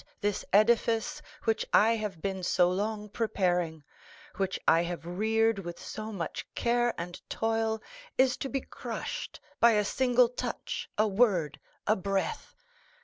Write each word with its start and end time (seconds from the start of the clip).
this 0.21 0.43
edifice 0.51 1.21
which 1.43 1.63
I 1.71 1.91
have 1.95 2.23
been 2.23 2.41
so 2.41 2.71
long 2.71 3.07
preparing, 3.07 3.83
which 4.37 4.59
I 4.67 4.81
have 4.81 5.05
reared 5.05 5.59
with 5.59 5.79
so 5.79 6.11
much 6.11 6.43
care 6.55 6.95
and 6.99 7.21
toil, 7.29 7.83
is 8.17 8.35
to 8.37 8.49
be 8.49 8.61
crushed 8.61 9.39
by 9.59 9.73
a 9.73 9.85
single 9.85 10.29
touch, 10.29 10.89
a 10.97 11.07
word, 11.07 11.59
a 11.85 11.95
breath! 11.95 12.55